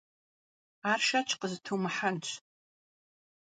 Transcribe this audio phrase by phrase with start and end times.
[0.91, 2.27] Ар шэч къызытумыхьэнщ.